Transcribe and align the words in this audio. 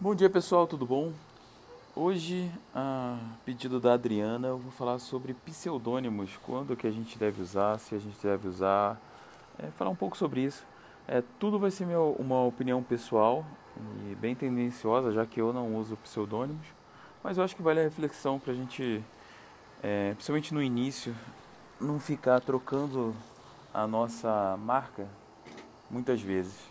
Bom 0.00 0.14
dia 0.14 0.30
pessoal, 0.30 0.64
tudo 0.64 0.86
bom? 0.86 1.12
Hoje, 1.92 2.48
a 2.72 3.18
pedido 3.44 3.80
da 3.80 3.94
Adriana, 3.94 4.46
eu 4.46 4.56
vou 4.56 4.70
falar 4.70 5.00
sobre 5.00 5.34
pseudônimos, 5.34 6.38
quando 6.44 6.76
que 6.76 6.86
a 6.86 6.90
gente 6.92 7.18
deve 7.18 7.42
usar, 7.42 7.80
se 7.80 7.96
a 7.96 7.98
gente 7.98 8.16
deve 8.22 8.46
usar, 8.46 8.96
é, 9.58 9.66
falar 9.72 9.90
um 9.90 9.96
pouco 9.96 10.16
sobre 10.16 10.42
isso. 10.42 10.64
É, 11.08 11.20
tudo 11.40 11.58
vai 11.58 11.72
ser 11.72 11.84
meu, 11.84 12.14
uma 12.16 12.44
opinião 12.44 12.80
pessoal 12.80 13.44
e 14.08 14.14
bem 14.14 14.36
tendenciosa, 14.36 15.10
já 15.10 15.26
que 15.26 15.40
eu 15.40 15.52
não 15.52 15.74
uso 15.74 15.96
pseudônimos, 15.96 16.68
mas 17.20 17.36
eu 17.36 17.42
acho 17.42 17.56
que 17.56 17.62
vale 17.62 17.80
a 17.80 17.82
reflexão 17.82 18.38
para 18.38 18.52
a 18.52 18.56
gente, 18.56 19.02
é, 19.82 20.12
principalmente 20.12 20.54
no 20.54 20.62
início, 20.62 21.12
não 21.80 21.98
ficar 21.98 22.40
trocando 22.40 23.16
a 23.74 23.84
nossa 23.84 24.56
marca 24.58 25.08
muitas 25.90 26.22
vezes. 26.22 26.70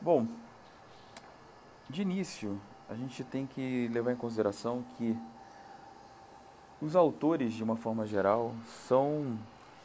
Bom, 0.00 0.26
de 1.88 2.02
início, 2.02 2.60
a 2.88 2.94
gente 2.94 3.22
tem 3.22 3.46
que 3.46 3.88
levar 3.88 4.12
em 4.12 4.16
consideração 4.16 4.84
que 4.96 5.16
os 6.80 6.94
autores, 6.94 7.52
de 7.54 7.62
uma 7.62 7.76
forma 7.76 8.06
geral, 8.06 8.52
são 8.86 9.38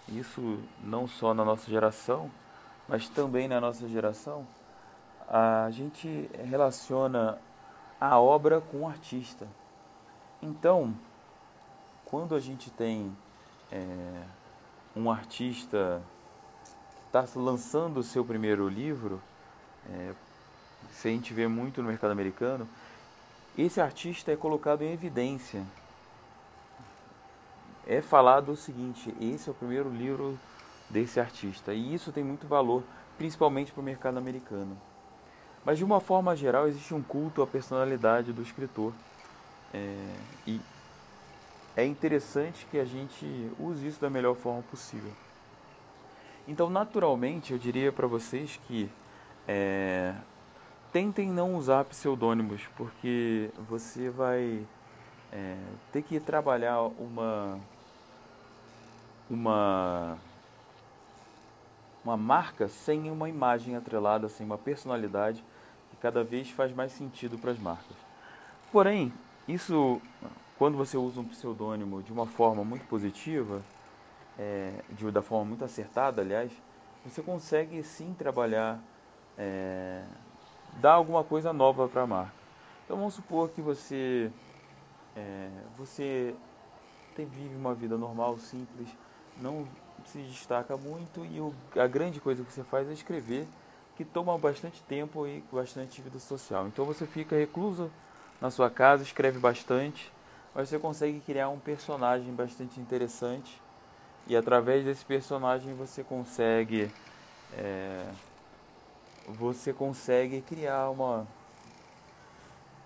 isso 0.07 0.59
não 0.83 1.07
só 1.07 1.33
na 1.33 1.45
nossa 1.45 1.69
geração, 1.69 2.29
mas 2.87 3.07
também 3.07 3.47
na 3.47 3.61
nossa 3.61 3.87
geração, 3.87 4.45
a 5.27 5.69
gente 5.71 6.29
relaciona 6.43 7.39
a 7.99 8.19
obra 8.19 8.59
com 8.59 8.81
o 8.81 8.87
artista. 8.87 9.47
Então, 10.41 10.93
quando 12.03 12.35
a 12.35 12.39
gente 12.39 12.69
tem 12.71 13.15
é, 13.71 14.23
um 14.95 15.09
artista 15.09 16.01
que 16.63 17.17
está 17.17 17.25
lançando 17.39 17.97
o 17.97 18.03
seu 18.03 18.25
primeiro 18.25 18.67
livro, 18.67 19.21
é, 19.89 20.13
se 20.91 21.07
a 21.07 21.11
gente 21.11 21.33
vê 21.33 21.47
muito 21.47 21.81
no 21.81 21.87
mercado 21.87 22.11
americano, 22.11 22.67
esse 23.57 23.81
artista 23.81 24.31
é 24.31 24.35
colocado 24.35 24.81
em 24.81 24.93
evidência. 24.93 25.63
É 27.85 28.01
falado 28.01 28.51
o 28.51 28.55
seguinte: 28.55 29.13
esse 29.19 29.49
é 29.49 29.51
o 29.51 29.55
primeiro 29.55 29.89
livro 29.89 30.39
desse 30.89 31.19
artista. 31.19 31.73
E 31.73 31.93
isso 31.93 32.11
tem 32.11 32.23
muito 32.23 32.47
valor, 32.47 32.83
principalmente 33.17 33.71
para 33.71 33.81
o 33.81 33.83
mercado 33.83 34.17
americano. 34.17 34.77
Mas 35.65 35.77
de 35.77 35.83
uma 35.83 35.99
forma 35.99 36.35
geral, 36.35 36.67
existe 36.67 36.93
um 36.93 37.01
culto 37.01 37.41
à 37.41 37.47
personalidade 37.47 38.33
do 38.33 38.41
escritor. 38.41 38.93
É, 39.73 40.13
e 40.45 40.59
é 41.75 41.85
interessante 41.85 42.65
que 42.69 42.77
a 42.77 42.85
gente 42.85 43.51
use 43.59 43.87
isso 43.87 44.01
da 44.01 44.09
melhor 44.09 44.35
forma 44.35 44.61
possível. 44.63 45.11
Então, 46.47 46.69
naturalmente, 46.69 47.53
eu 47.53 47.59
diria 47.59 47.91
para 47.91 48.07
vocês 48.07 48.59
que 48.67 48.89
é, 49.47 50.13
tentem 50.91 51.29
não 51.29 51.55
usar 51.55 51.85
pseudônimos, 51.85 52.61
porque 52.75 53.49
você 53.69 54.09
vai 54.09 54.65
é, 55.31 55.57
ter 55.91 56.01
que 56.01 56.19
trabalhar 56.19 56.81
uma 56.81 57.59
uma 59.29 60.17
uma 62.03 62.17
marca 62.17 62.67
sem 62.67 63.11
uma 63.11 63.29
imagem 63.29 63.75
atrelada, 63.75 64.27
sem 64.27 64.45
uma 64.45 64.57
personalidade, 64.57 65.43
que 65.91 65.97
cada 65.97 66.23
vez 66.23 66.49
faz 66.49 66.73
mais 66.73 66.91
sentido 66.91 67.37
para 67.37 67.51
as 67.51 67.59
marcas. 67.59 67.95
Porém, 68.71 69.13
isso 69.47 70.01
quando 70.57 70.77
você 70.77 70.97
usa 70.97 71.19
um 71.19 71.25
pseudônimo 71.25 72.03
de 72.03 72.11
uma 72.11 72.27
forma 72.27 72.63
muito 72.63 72.85
positiva, 72.85 73.61
é, 74.37 74.73
de, 74.89 75.09
da 75.11 75.21
forma 75.21 75.45
muito 75.45 75.65
acertada, 75.65 76.21
aliás, 76.21 76.51
você 77.05 77.21
consegue 77.21 77.81
sim 77.83 78.13
trabalhar 78.13 78.79
é, 79.37 80.03
dar 80.79 80.93
alguma 80.93 81.23
coisa 81.23 81.51
nova 81.51 81.87
para 81.87 82.03
a 82.03 82.07
marca. 82.07 82.33
Então 82.85 82.97
vamos 82.97 83.13
supor 83.13 83.49
que 83.49 83.61
você 83.61 84.31
é, 85.15 85.49
você 85.77 86.35
vive 87.17 87.55
uma 87.55 87.73
vida 87.73 87.97
normal, 87.97 88.37
simples, 88.37 88.89
não 89.39 89.67
se 90.05 90.19
destaca 90.19 90.75
muito 90.77 91.25
e 91.25 91.39
o, 91.39 91.53
a 91.75 91.85
grande 91.87 92.19
coisa 92.19 92.43
que 92.43 92.51
você 92.51 92.63
faz 92.63 92.89
é 92.89 92.93
escrever, 92.93 93.47
que 93.95 94.03
toma 94.03 94.37
bastante 94.37 94.81
tempo 94.83 95.27
e 95.27 95.43
bastante 95.51 96.01
vida 96.01 96.19
social. 96.19 96.67
Então 96.67 96.85
você 96.85 97.05
fica 97.05 97.35
recluso 97.35 97.91
na 98.39 98.49
sua 98.49 98.69
casa, 98.69 99.03
escreve 99.03 99.37
bastante, 99.37 100.11
mas 100.55 100.69
você 100.69 100.79
consegue 100.79 101.19
criar 101.19 101.49
um 101.49 101.59
personagem 101.59 102.33
bastante 102.33 102.79
interessante 102.79 103.61
e 104.27 104.35
através 104.35 104.85
desse 104.85 105.05
personagem 105.05 105.73
você 105.73 106.03
consegue 106.03 106.91
é, 107.53 108.05
você 109.31 109.73
consegue 109.73 110.41
criar 110.41 110.89
uma, 110.89 111.27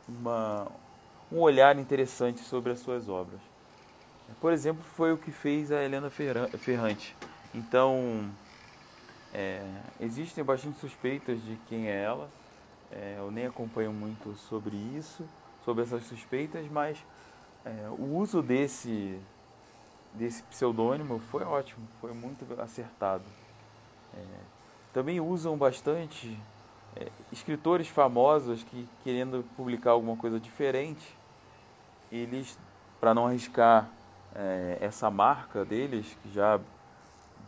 uma, 0.07 0.67
um 1.31 1.39
olhar 1.39 1.77
interessante 1.77 2.41
sobre 2.41 2.71
as 2.71 2.79
suas 2.79 3.09
obras. 3.09 3.39
Por 4.39 4.51
exemplo, 4.51 4.83
foi 4.95 5.13
o 5.13 5.17
que 5.17 5.31
fez 5.31 5.71
a 5.71 5.83
Helena 5.83 6.09
Ferrante. 6.09 7.15
Então, 7.53 8.29
é, 9.33 9.63
existem 9.99 10.43
bastante 10.43 10.79
suspeitas 10.79 11.41
de 11.43 11.55
quem 11.67 11.87
é 11.87 12.03
ela. 12.03 12.29
É, 12.91 13.15
eu 13.17 13.31
nem 13.31 13.45
acompanho 13.45 13.91
muito 13.91 14.35
sobre 14.35 14.75
isso, 14.75 15.27
sobre 15.63 15.83
essas 15.83 16.03
suspeitas, 16.05 16.67
mas 16.69 16.97
é, 17.63 17.87
o 17.89 18.15
uso 18.17 18.41
desse, 18.41 19.19
desse 20.13 20.43
pseudônimo 20.43 21.19
foi 21.31 21.43
ótimo, 21.43 21.87
foi 21.99 22.13
muito 22.13 22.45
acertado. 22.59 23.23
Também 24.95 25.19
usam 25.19 25.57
bastante 25.57 26.39
é, 26.95 27.09
escritores 27.29 27.85
famosos 27.89 28.63
que 28.63 28.87
querendo 29.03 29.43
publicar 29.57 29.91
alguma 29.91 30.15
coisa 30.15 30.39
diferente, 30.39 31.05
eles 32.09 32.57
para 32.97 33.13
não 33.13 33.27
arriscar 33.27 33.89
é, 34.33 34.77
essa 34.79 35.11
marca 35.11 35.65
deles 35.65 36.17
já 36.31 36.61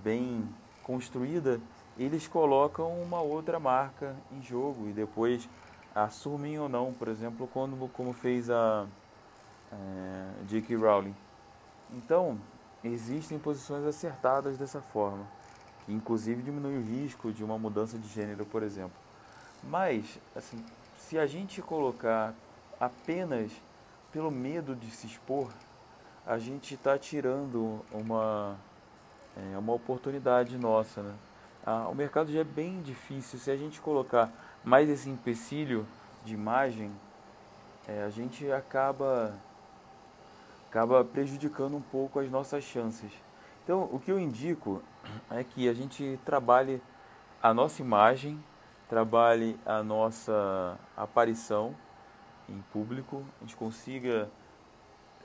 bem 0.03 0.43
construída, 0.83 1.61
eles 1.97 2.27
colocam 2.27 3.01
uma 3.01 3.21
outra 3.21 3.61
marca 3.61 4.13
em 4.29 4.41
jogo 4.41 4.89
e 4.89 4.91
depois 4.91 5.47
assumem 5.95 6.59
ou 6.59 6.67
não, 6.67 6.91
por 6.91 7.07
exemplo, 7.07 7.47
quando 7.53 7.89
como 7.93 8.11
fez 8.11 8.49
a 8.49 8.85
é, 9.71 10.43
J.K. 10.49 10.75
Rowling. 10.75 11.15
Então 11.93 12.37
existem 12.83 13.39
posições 13.39 13.85
acertadas 13.85 14.57
dessa 14.57 14.81
forma 14.81 15.25
inclusive 15.87 16.41
diminui 16.41 16.77
o 16.77 16.81
risco 16.81 17.31
de 17.31 17.43
uma 17.43 17.57
mudança 17.57 17.97
de 17.97 18.07
gênero, 18.07 18.45
por 18.45 18.63
exemplo. 18.63 18.97
Mas, 19.63 20.19
assim, 20.35 20.63
se 20.97 21.17
a 21.17 21.25
gente 21.25 21.61
colocar 21.61 22.33
apenas 22.79 23.51
pelo 24.11 24.31
medo 24.31 24.75
de 24.75 24.89
se 24.91 25.07
expor, 25.07 25.49
a 26.25 26.37
gente 26.37 26.73
está 26.73 26.97
tirando 26.97 27.81
uma, 27.91 28.57
é, 29.35 29.57
uma 29.57 29.73
oportunidade 29.73 30.57
nossa. 30.57 31.01
Né? 31.01 31.13
Ah, 31.65 31.87
o 31.89 31.95
mercado 31.95 32.31
já 32.31 32.41
é 32.41 32.43
bem 32.43 32.81
difícil. 32.81 33.39
Se 33.39 33.49
a 33.49 33.55
gente 33.55 33.79
colocar 33.79 34.31
mais 34.63 34.89
esse 34.89 35.09
empecilho 35.09 35.87
de 36.25 36.33
imagem, 36.33 36.91
é, 37.87 38.03
a 38.03 38.09
gente 38.09 38.51
acaba, 38.51 39.33
acaba 40.69 41.03
prejudicando 41.05 41.75
um 41.77 41.81
pouco 41.81 42.19
as 42.19 42.29
nossas 42.29 42.63
chances. 42.63 43.11
Então, 43.67 43.89
o 43.91 43.99
que 43.99 44.09
eu 44.09 44.17
indico 44.17 44.81
é 45.29 45.43
que 45.43 45.67
a 45.67 45.73
gente 45.73 46.17
trabalhe 46.23 46.81
a 47.43 47.53
nossa 47.53 47.81
imagem, 47.81 48.41
trabalhe 48.87 49.59
a 49.65 49.83
nossa 49.83 50.79
aparição 50.95 51.75
em 52.47 52.63
público, 52.71 53.25
a 53.41 53.43
gente 53.43 53.57
consiga 53.57 54.29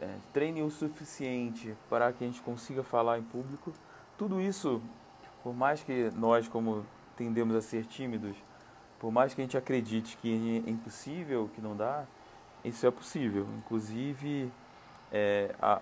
é, 0.00 0.12
treine 0.32 0.60
o 0.60 0.70
suficiente 0.72 1.76
para 1.88 2.12
que 2.12 2.24
a 2.24 2.26
gente 2.26 2.42
consiga 2.42 2.82
falar 2.82 3.16
em 3.20 3.22
público. 3.22 3.72
Tudo 4.18 4.40
isso, 4.40 4.82
por 5.44 5.54
mais 5.54 5.84
que 5.84 6.10
nós, 6.16 6.48
como 6.48 6.84
tendemos 7.16 7.54
a 7.54 7.60
ser 7.60 7.84
tímidos, 7.84 8.34
por 8.98 9.12
mais 9.12 9.34
que 9.34 9.40
a 9.40 9.44
gente 9.44 9.56
acredite 9.56 10.16
que 10.16 10.64
é 10.66 10.68
impossível, 10.68 11.48
que 11.54 11.60
não 11.60 11.76
dá, 11.76 12.06
isso 12.64 12.84
é 12.84 12.90
possível. 12.90 13.46
Inclusive, 13.56 14.50
é, 15.12 15.54
a, 15.62 15.80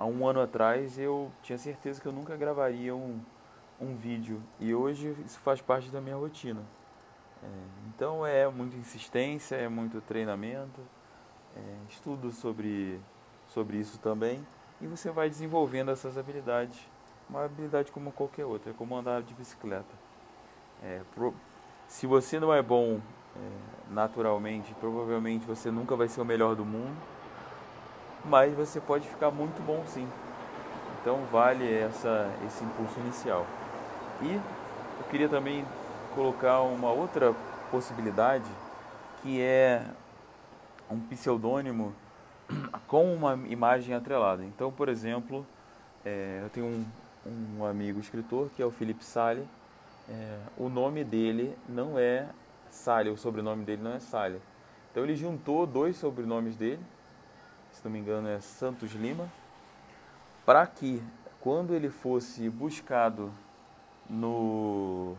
há 0.00 0.06
um 0.06 0.26
ano 0.26 0.40
atrás 0.40 0.98
eu 0.98 1.30
tinha 1.42 1.58
certeza 1.58 2.00
que 2.00 2.08
eu 2.08 2.12
nunca 2.12 2.34
gravaria 2.34 2.96
um, 2.96 3.20
um 3.78 3.94
vídeo 3.94 4.40
e 4.58 4.74
hoje 4.74 5.14
isso 5.26 5.38
faz 5.40 5.60
parte 5.60 5.90
da 5.90 6.00
minha 6.00 6.16
rotina. 6.16 6.62
É, 7.42 7.46
então 7.88 8.26
é 8.26 8.48
muita 8.48 8.76
insistência, 8.76 9.56
é 9.56 9.68
muito 9.68 10.00
treinamento, 10.00 10.80
é, 11.54 11.60
estudo 11.90 12.32
sobre, 12.32 12.98
sobre 13.46 13.76
isso 13.76 13.98
também 13.98 14.44
e 14.80 14.86
você 14.86 15.10
vai 15.10 15.28
desenvolvendo 15.28 15.90
essas 15.90 16.16
habilidades, 16.16 16.80
uma 17.28 17.44
habilidade 17.44 17.92
como 17.92 18.10
qualquer 18.10 18.46
outra, 18.46 18.70
é 18.70 18.74
como 18.74 18.96
andar 18.96 19.22
de 19.22 19.34
bicicleta. 19.34 19.94
É, 20.82 21.02
pro, 21.14 21.34
se 21.86 22.06
você 22.06 22.40
não 22.40 22.54
é 22.54 22.62
bom 22.62 23.00
é, 23.36 23.92
naturalmente, 23.92 24.74
provavelmente 24.80 25.44
você 25.44 25.70
nunca 25.70 25.94
vai 25.94 26.08
ser 26.08 26.22
o 26.22 26.24
melhor 26.24 26.56
do 26.56 26.64
mundo 26.64 27.19
mas 28.24 28.54
você 28.54 28.80
pode 28.80 29.06
ficar 29.08 29.30
muito 29.30 29.64
bom 29.64 29.82
sim. 29.86 30.08
Então 31.00 31.24
vale 31.32 31.72
essa, 31.72 32.30
esse 32.46 32.62
impulso 32.62 32.98
inicial. 33.00 33.46
E 34.22 34.34
eu 34.34 35.04
queria 35.10 35.28
também 35.28 35.64
colocar 36.14 36.60
uma 36.60 36.90
outra 36.90 37.34
possibilidade 37.70 38.50
que 39.22 39.40
é 39.40 39.82
um 40.90 40.98
pseudônimo 41.00 41.94
com 42.86 43.12
uma 43.14 43.34
imagem 43.48 43.94
atrelada. 43.94 44.44
Então, 44.44 44.70
por 44.70 44.88
exemplo, 44.88 45.46
é, 46.04 46.40
eu 46.42 46.50
tenho 46.50 46.66
um, 46.66 46.84
um, 47.60 47.64
amigo 47.64 48.00
escritor 48.00 48.50
que 48.54 48.62
é 48.62 48.66
o 48.66 48.70
Felipe 48.70 49.04
Sale. 49.04 49.46
É, 50.08 50.38
o 50.58 50.68
nome 50.68 51.04
dele 51.04 51.56
não 51.68 51.98
é 51.98 52.26
Sale, 52.70 53.10
o 53.10 53.16
sobrenome 53.16 53.64
dele 53.64 53.82
não 53.82 53.92
é 53.92 54.00
Sale. 54.00 54.40
Então 54.90 55.04
ele 55.04 55.14
juntou 55.14 55.66
dois 55.66 55.96
sobrenomes 55.96 56.56
dele, 56.56 56.80
se 57.80 57.86
não 57.86 57.92
me 57.92 57.98
engano 57.98 58.28
é 58.28 58.38
Santos 58.40 58.92
Lima, 58.92 59.26
para 60.44 60.66
que 60.66 61.02
quando 61.40 61.74
ele 61.74 61.88
fosse 61.88 62.50
buscado 62.50 63.32
no 64.08 65.16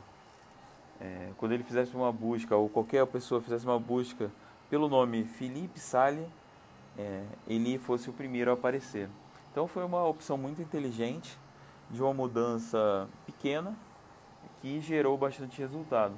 é, 0.99 1.29
quando 1.37 1.53
ele 1.53 1.63
fizesse 1.63 1.95
uma 1.95 2.11
busca 2.11 2.55
ou 2.55 2.69
qualquer 2.69 3.03
pessoa 3.07 3.41
fizesse 3.41 3.65
uma 3.65 3.79
busca 3.79 4.29
pelo 4.69 4.87
nome 4.87 5.23
Felipe 5.23 5.79
Sale, 5.79 6.23
é, 6.95 7.23
ele 7.47 7.79
fosse 7.79 8.11
o 8.11 8.13
primeiro 8.13 8.51
a 8.51 8.53
aparecer. 8.53 9.09
Então 9.51 9.67
foi 9.67 9.83
uma 9.83 10.05
opção 10.05 10.37
muito 10.37 10.61
inteligente 10.61 11.35
de 11.89 11.99
uma 11.99 12.13
mudança 12.13 13.09
pequena 13.25 13.75
que 14.61 14.79
gerou 14.81 15.17
bastante 15.17 15.57
resultado. 15.57 16.13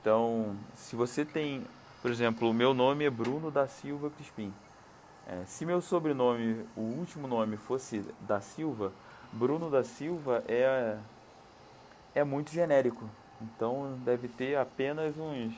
Então, 0.00 0.56
se 0.74 0.96
você 0.96 1.24
tem, 1.24 1.64
por 2.02 2.10
exemplo, 2.10 2.50
o 2.50 2.54
meu 2.54 2.74
nome 2.74 3.04
é 3.04 3.10
Bruno 3.10 3.52
da 3.52 3.68
Silva 3.68 4.10
Crispim. 4.10 4.52
É, 5.30 5.44
se 5.46 5.64
meu 5.64 5.80
sobrenome, 5.80 6.66
o 6.76 6.80
último 6.80 7.28
nome 7.28 7.56
fosse 7.56 8.04
da 8.22 8.40
Silva, 8.40 8.90
Bruno 9.32 9.70
da 9.70 9.84
Silva 9.84 10.42
é, 10.48 10.98
é 12.16 12.24
muito 12.24 12.50
genérico. 12.50 13.08
Então 13.40 13.96
deve 14.04 14.26
ter 14.26 14.58
apenas 14.58 15.16
uns 15.16 15.54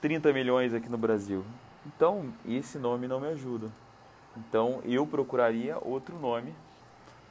30 0.00 0.32
milhões 0.32 0.74
aqui 0.74 0.88
no 0.88 0.98
Brasil. 0.98 1.44
Então 1.86 2.34
esse 2.44 2.76
nome 2.76 3.06
não 3.06 3.20
me 3.20 3.28
ajuda. 3.28 3.70
Então 4.36 4.80
eu 4.84 5.06
procuraria 5.06 5.78
outro 5.80 6.18
nome 6.18 6.52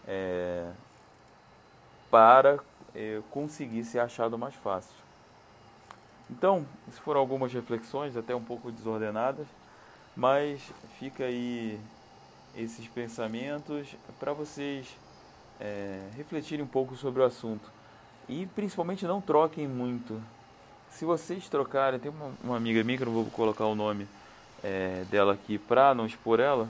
é, 0.08 0.72
para 2.10 2.60
é, 2.96 3.22
conseguir 3.30 3.84
ser 3.84 4.00
achado 4.00 4.38
mais 4.38 4.56
fácil. 4.56 4.96
Então, 6.32 6.66
isso 6.88 7.00
foram 7.02 7.20
algumas 7.20 7.54
reflexões, 7.54 8.18
até 8.18 8.34
um 8.36 8.44
pouco 8.44 8.72
desordenadas, 8.72 9.46
mas 10.16 10.62
fica 10.98 11.26
aí 11.26 11.80
esses 12.56 12.88
pensamentos 12.88 13.96
para 14.20 14.32
vocês 14.32 14.88
é, 15.60 16.00
refletirem 16.16 16.64
um 16.64 16.68
pouco 16.68 16.96
sobre 16.96 17.22
o 17.22 17.26
assunto. 17.26 17.70
E 18.28 18.46
principalmente 18.48 19.06
não 19.06 19.22
troquem 19.22 19.68
muito. 19.68 20.22
Se 20.90 21.04
vocês 21.04 21.50
trocarem, 21.50 22.00
tem 22.00 22.10
uma, 22.12 22.32
uma 22.44 22.58
amiga 22.58 22.84
minha 22.84 22.98
que 22.98 23.04
eu 23.04 23.08
não 23.08 23.14
vou 23.14 23.26
colocar 23.26 23.66
o 23.66 23.76
nome 23.76 24.08
é, 24.64 25.04
dela 25.12 25.34
aqui 25.34 25.58
para 25.58 25.94
não 25.94 26.06
expor 26.06 26.40
ela, 26.40 26.70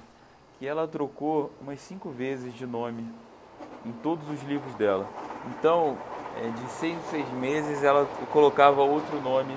que 0.57 0.65
ela 0.65 0.88
trocou 0.88 1.53
umas 1.62 1.80
cinco 1.80 2.09
vezes 2.09 2.53
de 2.53 2.65
nome 2.65 3.07
em 3.86 3.91
todos 3.91 4.27
os 4.30 4.41
livros 4.44 4.74
dela. 4.75 5.07
Então, 5.48 5.98
é, 6.38 6.50
de 6.50 6.71
seis 6.71 6.98
em 6.98 7.09
seis 7.09 7.30
meses 7.33 7.83
ela 7.83 8.06
colocava 8.31 8.81
outro 8.81 9.21
nome 9.21 9.56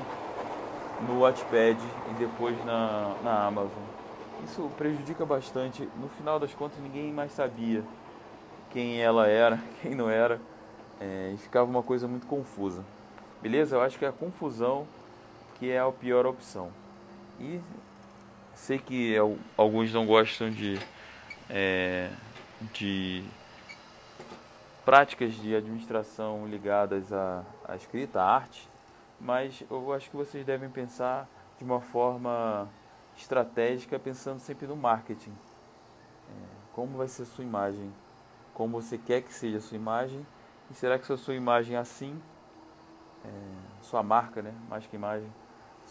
no 1.07 1.21
Wattpad 1.21 1.79
e 2.11 2.15
depois 2.19 2.57
na, 2.65 3.15
na 3.23 3.47
Amazon. 3.47 3.83
Isso 4.45 4.71
prejudica 4.77 5.25
bastante. 5.25 5.89
No 6.01 6.09
final 6.09 6.39
das 6.39 6.55
contas, 6.55 6.79
ninguém 6.81 7.13
mais 7.13 7.33
sabia 7.33 7.83
quem 8.71 9.01
ela 9.01 9.27
era, 9.27 9.59
quem 9.83 9.95
não 9.95 10.09
era, 10.09 10.41
é, 11.01 11.33
e 11.35 11.39
ficava 11.39 11.69
uma 11.69 11.83
coisa 11.83 12.07
muito 12.07 12.27
confusa. 12.27 12.85
Beleza? 13.41 13.77
Eu 13.77 13.83
acho 13.83 13.99
que 13.99 14.05
é 14.05 14.09
a 14.09 14.13
confusão 14.13 14.87
que 15.59 15.71
é 15.71 15.79
a 15.79 15.91
pior 15.91 16.27
opção. 16.27 16.71
E 17.41 17.61
sei 18.55 18.79
que 18.79 19.17
alguns 19.57 19.93
não 19.93 20.07
gostam 20.07 20.51
de, 20.51 20.79
é, 21.49 22.11
de 22.73 23.25
práticas 24.85 25.35
de 25.35 25.55
administração 25.55 26.47
ligadas 26.49 27.13
à, 27.13 27.45
à 27.67 27.77
escrita, 27.77 28.21
à 28.21 28.35
arte, 28.37 28.69
mas 29.21 29.65
eu 29.71 29.93
acho 29.93 30.11
que 30.11 30.17
vocês 30.17 30.45
devem 30.45 30.71
pensar 30.71 31.29
de 31.59 31.65
uma 31.65 31.81
forma 31.81 32.69
estratégica, 33.17 33.99
pensando 33.99 34.39
sempre 34.39 34.67
no 34.67 34.77
marketing. 34.77 35.33
É, 36.29 36.33
como 36.73 36.97
vai 36.97 37.09
ser 37.09 37.23
a 37.23 37.27
sua 37.27 37.45
imagem? 37.45 37.93
Como 38.55 38.81
você 38.81 38.97
quer 38.97 39.23
que 39.23 39.33
seja 39.33 39.59
a 39.59 39.61
sua 39.61 39.77
imagem? 39.77 40.27
E 40.71 40.75
será 40.75 40.99
que 40.99 41.13
a 41.13 41.17
sua 41.17 41.35
imagem 41.35 41.77
é 41.77 41.79
assim, 41.79 42.21
é, 43.25 43.29
sua 43.83 44.03
marca, 44.03 44.43
né? 44.43 44.55
mais 44.69 44.87
que 44.87 44.95
imagem, 44.95 45.29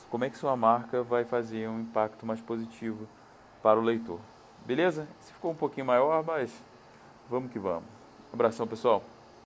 como 0.10 0.24
é 0.24 0.30
que 0.30 0.38
sua 0.38 0.56
marca 0.56 1.04
vai 1.04 1.26
fazer 1.26 1.68
um 1.68 1.82
impacto 1.82 2.26
mais 2.26 2.40
positivo 2.40 3.08
para 3.62 3.80
o 3.80 3.84
leitor? 3.84 4.20
Beleza? 4.66 5.08
Se 5.20 5.34
ficou 5.34 5.52
um 5.52 5.56
pouquinho 5.56 5.86
maior, 5.86 6.24
mas 6.24 6.64
vamos 7.30 7.52
que 7.52 7.60
vamos. 7.60 7.90
Abração, 8.32 8.68
pessoal. 8.68 9.02